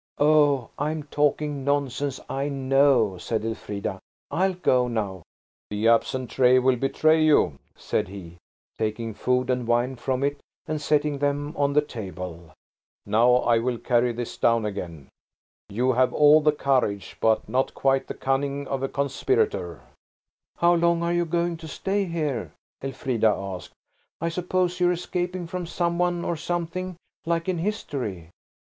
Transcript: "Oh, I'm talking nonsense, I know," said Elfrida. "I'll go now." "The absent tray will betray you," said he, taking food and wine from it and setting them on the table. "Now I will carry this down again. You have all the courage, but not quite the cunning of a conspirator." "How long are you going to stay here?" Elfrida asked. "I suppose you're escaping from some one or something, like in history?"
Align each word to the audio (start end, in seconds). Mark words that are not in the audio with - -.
"Oh, 0.17 0.71
I'm 0.79 1.03
talking 1.03 1.63
nonsense, 1.63 2.19
I 2.27 2.49
know," 2.49 3.19
said 3.19 3.45
Elfrida. 3.45 3.99
"I'll 4.31 4.55
go 4.55 4.87
now." 4.87 5.21
"The 5.69 5.87
absent 5.89 6.31
tray 6.31 6.57
will 6.57 6.75
betray 6.75 7.23
you," 7.23 7.59
said 7.75 8.07
he, 8.07 8.37
taking 8.79 9.13
food 9.13 9.51
and 9.51 9.67
wine 9.67 9.95
from 9.95 10.23
it 10.23 10.41
and 10.65 10.81
setting 10.81 11.19
them 11.19 11.53
on 11.55 11.73
the 11.73 11.83
table. 11.83 12.51
"Now 13.05 13.31
I 13.47 13.59
will 13.59 13.77
carry 13.77 14.11
this 14.11 14.37
down 14.37 14.65
again. 14.65 15.07
You 15.69 15.91
have 15.91 16.11
all 16.13 16.41
the 16.41 16.51
courage, 16.51 17.17
but 17.21 17.47
not 17.47 17.75
quite 17.75 18.07
the 18.07 18.15
cunning 18.15 18.67
of 18.67 18.81
a 18.81 18.89
conspirator." 18.89 19.81
"How 20.57 20.73
long 20.73 21.03
are 21.03 21.13
you 21.13 21.25
going 21.25 21.57
to 21.57 21.67
stay 21.67 22.05
here?" 22.05 22.53
Elfrida 22.83 23.27
asked. 23.27 23.73
"I 24.19 24.29
suppose 24.29 24.79
you're 24.79 24.93
escaping 24.93 25.45
from 25.45 25.67
some 25.67 25.99
one 25.99 26.25
or 26.25 26.35
something, 26.37 26.95
like 27.27 27.47
in 27.47 27.59
history?" 27.59 28.29